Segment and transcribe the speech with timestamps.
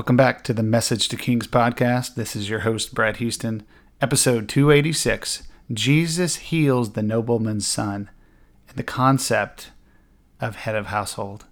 [0.00, 2.14] Welcome back to the Message to Kings podcast.
[2.14, 3.64] This is your host, Brad Houston,
[4.00, 8.08] episode 286 Jesus heals the nobleman's son
[8.66, 9.72] and the concept
[10.40, 11.44] of head of household.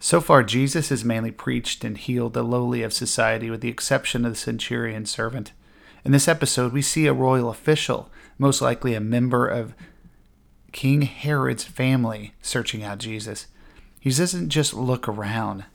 [0.00, 4.24] So far, Jesus has mainly preached and healed the lowly of society, with the exception
[4.24, 5.52] of the centurion servant.
[6.04, 9.74] In this episode, we see a royal official, most likely a member of
[10.72, 13.46] King Herod's family, searching out Jesus.
[14.00, 15.66] He doesn't just look around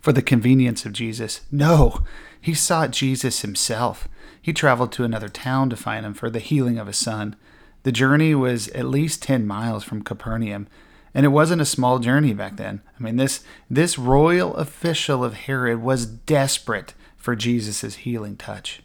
[0.00, 1.42] for the convenience of Jesus.
[1.50, 2.02] No,
[2.40, 4.08] he sought Jesus himself.
[4.40, 7.36] He traveled to another town to find him for the healing of his son.
[7.82, 10.68] The journey was at least 10 miles from Capernaum,
[11.14, 12.80] and it wasn't a small journey back then.
[12.98, 18.82] I mean, this, this royal official of Herod was desperate for Jesus' healing touch.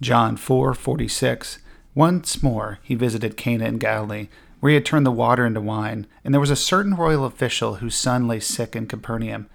[0.00, 1.58] John 4:46
[1.94, 4.28] Once more he visited Cana in Galilee,
[4.60, 7.76] where he had turned the water into wine, and there was a certain royal official
[7.76, 9.48] whose son lay sick in Capernaum.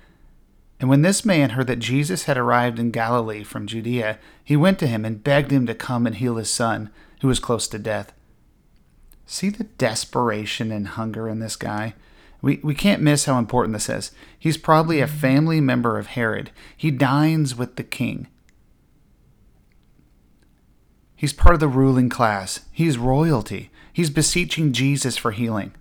[0.80, 4.80] And when this man heard that Jesus had arrived in Galilee from Judea, he went
[4.80, 6.90] to him and begged him to come and heal his son,
[7.22, 8.12] who was close to death.
[9.26, 11.94] See the desperation and hunger in this guy?
[12.42, 14.12] We, we can't miss how important this is.
[14.38, 16.52] He's probably a family member of Herod.
[16.76, 18.28] He dines with the king.
[21.23, 22.66] He's part of the ruling class.
[22.73, 23.72] He's royalty.
[23.94, 25.72] He's beseeching Jesus for healing.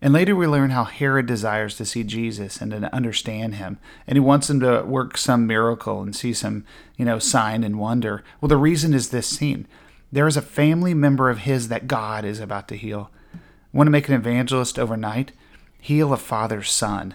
[0.00, 3.78] And later we learn how Herod desires to see Jesus and to understand him.
[4.06, 6.64] And he wants him to work some miracle and see some,
[6.96, 8.24] you know, sign and wonder.
[8.40, 9.66] Well, the reason is this scene.
[10.10, 13.10] There is a family member of his that God is about to heal.
[13.74, 15.32] Want to make an evangelist overnight?
[15.82, 17.14] Heal a father's son.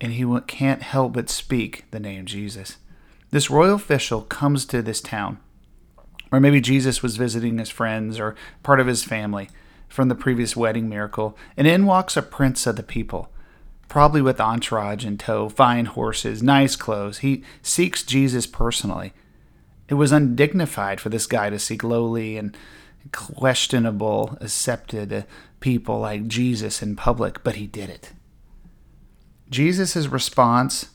[0.00, 2.76] And he can't help but speak the name Jesus.
[3.32, 5.40] This royal official comes to this town
[6.30, 9.48] or maybe Jesus was visiting his friends or part of his family
[9.88, 13.30] from the previous wedding miracle, and in walks a prince of the people,
[13.88, 17.18] probably with entourage in tow, fine horses, nice clothes.
[17.18, 19.12] He seeks Jesus personally.
[19.88, 22.54] It was undignified for this guy to seek lowly and
[23.12, 25.24] questionable, accepted
[25.60, 28.12] people like Jesus in public, but he did it.
[29.48, 30.90] Jesus' response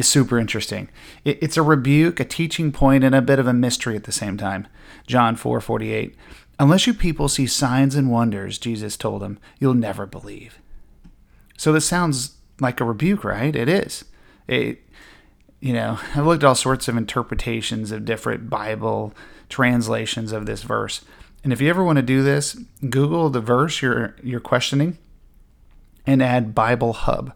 [0.00, 0.88] is super interesting.
[1.24, 4.36] it's a rebuke, a teaching point, and a bit of a mystery at the same
[4.36, 4.66] time.
[5.06, 6.16] John 4 48.
[6.58, 10.58] Unless you people see signs and wonders, Jesus told them, you'll never believe.
[11.56, 13.54] So this sounds like a rebuke, right?
[13.54, 14.04] It is.
[14.46, 14.82] It,
[15.60, 19.14] you know, I've looked at all sorts of interpretations of different Bible
[19.48, 21.02] translations of this verse.
[21.42, 22.54] And if you ever want to do this,
[22.88, 24.98] Google the verse you're you're questioning
[26.06, 27.32] and add Bible Hub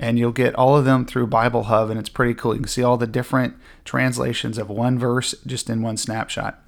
[0.00, 2.54] and you'll get all of them through Bible Hub, and it's pretty cool.
[2.54, 6.58] You can see all the different translations of one verse just in one snapshot.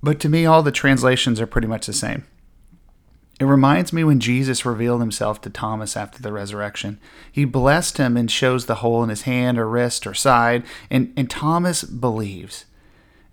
[0.00, 2.24] But to me, all the translations are pretty much the same.
[3.40, 7.00] It reminds me when Jesus revealed himself to Thomas after the resurrection.
[7.30, 11.12] He blessed him and shows the hole in his hand or wrist or side, and,
[11.16, 12.64] and Thomas believes.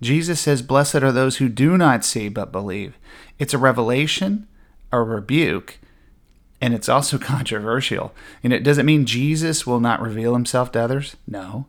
[0.02, 2.98] Jesus says, Blessed are those who do not see but believe.
[3.38, 4.48] It's a revelation,
[4.92, 5.80] a rebuke,
[6.66, 8.12] and it's also controversial.
[8.44, 11.16] And it doesn't mean Jesus will not reveal himself to others.
[11.28, 11.68] No.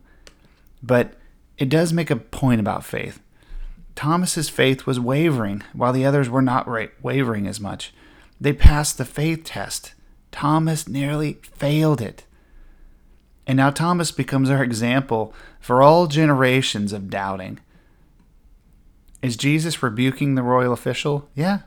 [0.82, 1.12] But
[1.58, 3.20] it does make a point about faith.
[3.94, 6.66] Thomas's faith was wavering, while the others were not
[7.02, 7.92] wavering as much.
[8.40, 9.92] They passed the faith test.
[10.32, 12.24] Thomas nearly failed it.
[13.46, 17.60] And now Thomas becomes our example for all generations of doubting.
[19.20, 21.28] Is Jesus rebuking the royal official?
[21.34, 21.60] Yeah,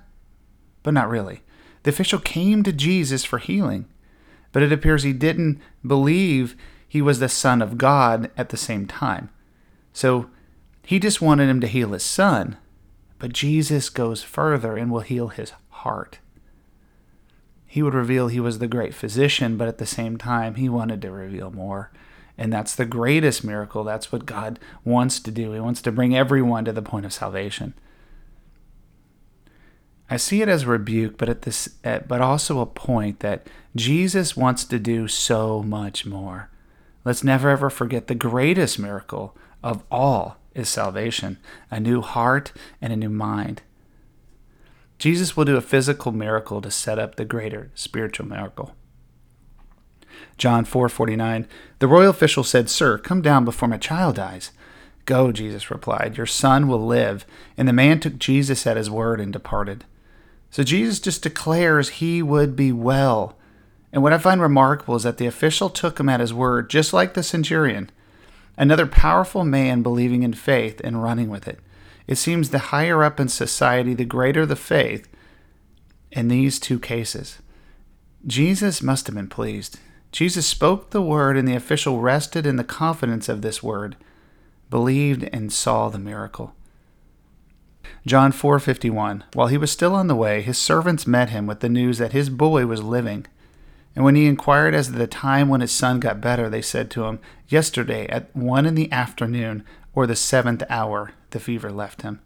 [0.82, 1.44] but not really.
[1.84, 3.86] The official came to Jesus for healing,
[4.52, 6.56] but it appears he didn't believe
[6.88, 9.30] he was the Son of God at the same time.
[9.94, 10.30] So
[10.84, 12.58] he just wanted him to heal his son,
[13.20, 16.20] but Jesus goes further and will heal his heart.
[17.68, 21.04] He would reveal he was the great physician, but at the same time, he wanted
[21.04, 21.92] to reveal more.
[22.36, 23.84] And that's the greatest miracle.
[23.84, 25.52] That's what God wants to do.
[25.52, 27.76] He wants to bring everyone to the point of salvation.
[30.10, 33.46] I see it as a rebuke, but at this, but also a point that
[33.76, 36.50] Jesus wants to do so much more.
[37.06, 41.38] Let's never ever forget the greatest miracle of all is salvation,
[41.70, 42.52] a new heart
[42.82, 43.62] and a new mind.
[44.98, 48.76] Jesus will do a physical miracle to set up the greater spiritual miracle.
[50.38, 51.46] John 4:49
[51.78, 54.52] The royal official said, "Sir, come down before my child dies."
[55.06, 57.26] "Go," Jesus replied, "your son will live."
[57.58, 59.86] And the man took Jesus at his word and departed.
[60.52, 63.38] So Jesus just declares he would be well.
[63.92, 66.94] And what I find remarkable is that the official took him at his word, just
[66.94, 67.90] like the centurion.
[68.58, 71.60] Another powerful man believing in faith and running with it.
[72.08, 75.08] It seems the higher up in society, the greater the faith
[76.12, 77.40] in these two cases.
[78.26, 79.80] Jesus must have been pleased.
[80.12, 83.96] Jesus spoke the word, and the official rested in the confidence of this word,
[84.70, 86.56] believed, and saw the miracle.
[88.06, 91.70] John 4:51 While he was still on the way his servants met him with the
[91.70, 93.26] news that his boy was living.
[93.96, 96.90] And when he inquired as to the time when his son got better they said
[96.92, 99.64] to him yesterday at 1 in the afternoon
[99.94, 102.22] or the 7th hour the fever left him.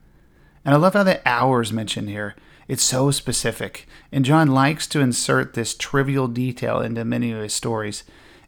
[0.64, 2.36] And I love how the hours mentioned here.
[2.68, 3.88] It's so specific.
[4.12, 8.04] And John likes to insert this trivial detail into many of his stories.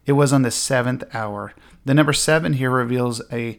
[0.06, 1.54] It was on the 7th hour.
[1.84, 3.58] The number 7 here reveals a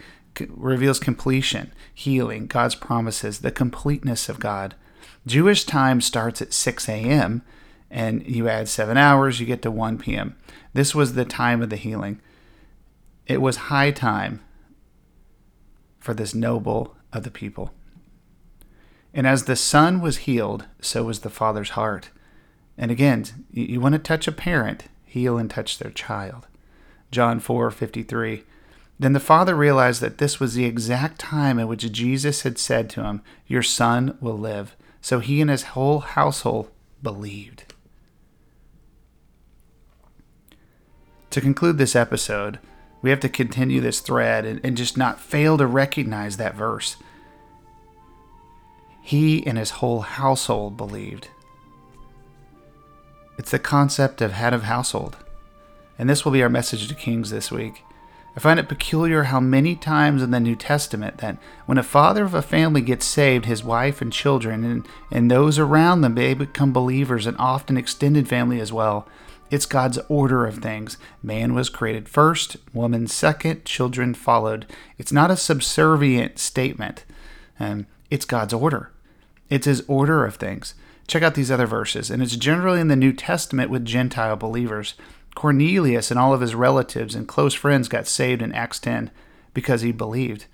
[0.48, 4.74] reveals completion, healing, God's promises, the completeness of God.
[5.26, 7.42] Jewish time starts at 6 a.m.,
[7.90, 10.36] and you add seven hours, you get to 1 p.m.
[10.72, 12.20] This was the time of the healing.
[13.26, 14.40] It was high time
[15.98, 17.72] for this noble of the people.
[19.14, 22.10] And as the son was healed, so was the father's heart.
[22.76, 26.46] And again, you want to touch a parent, heal and touch their child.
[27.10, 28.44] John 4 53.
[28.98, 32.88] Then the father realized that this was the exact time at which Jesus had said
[32.90, 34.74] to him, Your son will live.
[35.00, 36.70] So he and his whole household
[37.02, 37.64] believed.
[41.30, 42.58] To conclude this episode,
[43.02, 46.96] we have to continue this thread and, and just not fail to recognize that verse.
[49.02, 51.28] He and his whole household believed.
[53.38, 55.18] It's the concept of head of household.
[55.98, 57.82] And this will be our message to kings this week.
[58.36, 62.22] I find it peculiar how many times in the New Testament that when a father
[62.24, 66.34] of a family gets saved, his wife and children and, and those around them, they
[66.34, 69.08] become believers and often extended family as well.
[69.50, 70.98] It's God's order of things.
[71.22, 74.66] Man was created first, woman second, children followed.
[74.98, 77.04] It's not a subservient statement.
[77.58, 78.90] Um, it's God's order.
[79.48, 80.74] It's his order of things.
[81.06, 84.94] Check out these other verses, and it's generally in the New Testament with Gentile believers.
[85.36, 89.10] Cornelius and all of his relatives and close friends got saved in Acts 10
[89.54, 90.46] because he believed.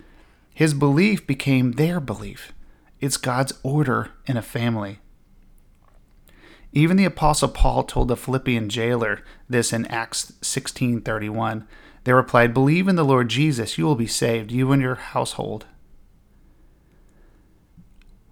[0.53, 2.53] His belief became their belief.
[3.01, 4.99] It's God's order in a family.
[6.73, 11.65] Even the apostle Paul told the Philippian jailer this in Acts 16:31.
[12.05, 15.67] They replied, "Believe in the Lord Jesus, you will be saved, you and your household."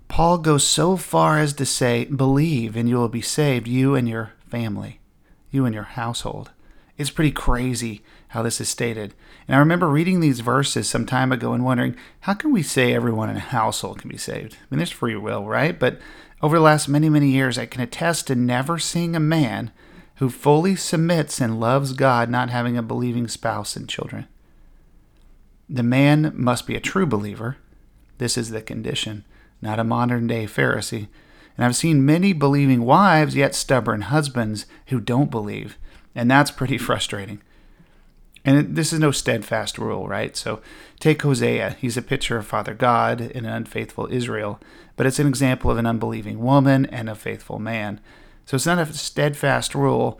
[0.09, 4.09] Paul goes so far as to say, "Believe and you will be saved, you and
[4.09, 5.01] your family."
[5.51, 6.51] You and your household.
[6.97, 9.15] It's pretty crazy how this is stated.
[9.49, 12.93] And I remember reading these verses some time ago and wondering, how can we say
[12.93, 14.55] everyone in a household can be saved?
[14.55, 15.79] I mean, there's free will, right?
[15.79, 15.99] But
[16.43, 19.73] over the last many, many years, I can attest to never seeing a man
[20.17, 24.29] who fully submits and loves God not having a believing spouse and children.
[25.69, 27.57] The man must be a true believer.
[28.19, 29.25] This is the condition,
[29.63, 31.09] not a modern day Pharisee
[31.61, 35.77] and I've seen many believing wives, yet stubborn husbands who don't believe.
[36.15, 37.43] And that's pretty frustrating.
[38.47, 40.35] And this is no steadfast rule, right?
[40.35, 40.63] So
[41.01, 41.77] take Hosea.
[41.79, 44.59] He's a picture of Father God in an unfaithful Israel,
[44.97, 48.01] but it's an example of an unbelieving woman and a faithful man.
[48.47, 50.19] So it's not a steadfast rule.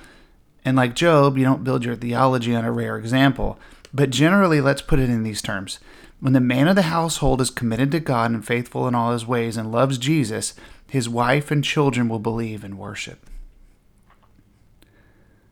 [0.63, 3.59] And like Job, you don't build your theology on a rare example.
[3.95, 5.79] But generally, let's put it in these terms.
[6.21, 9.27] When the man of the household is committed to God and faithful in all his
[9.27, 10.53] ways and loves Jesus,
[10.91, 13.25] his wife and children will believe and worship.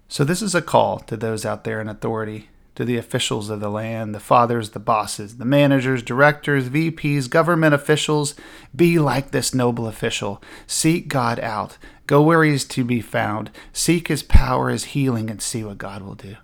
[0.09, 3.61] So, this is a call to those out there in authority, to the officials of
[3.61, 8.35] the land, the fathers, the bosses, the managers, directors, VPs, government officials.
[8.75, 10.43] Be like this noble official.
[10.67, 11.79] Seek God out.
[12.07, 13.51] Go where he is to be found.
[13.73, 16.37] Seek his power, his healing, and see what God will do.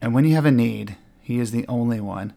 [0.00, 2.32] And when you have a need, he is the only one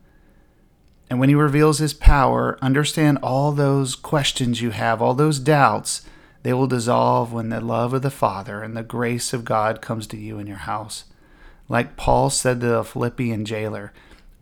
[1.14, 6.02] and when he reveals his power, understand all those questions you have, all those doubts,
[6.42, 10.08] they will dissolve when the love of the Father and the grace of God comes
[10.08, 11.04] to you in your house.
[11.70, 13.94] Like Paul said to the Philippian jailer,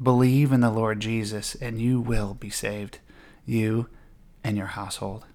[0.02, 3.00] believe in the Lord Jesus and you will be saved,
[3.46, 3.90] you
[4.42, 5.26] and your household.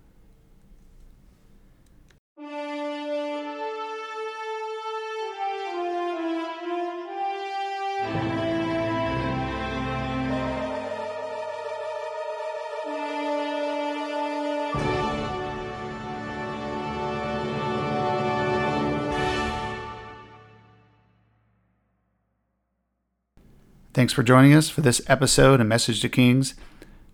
[23.97, 26.55] Thanks for joining us for this episode of Message to Kings.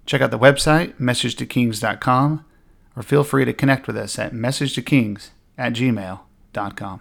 [0.05, 2.45] Check out the website, messagetokings.com,
[2.97, 7.01] or feel free to connect with us at messagetokings at gmail.com.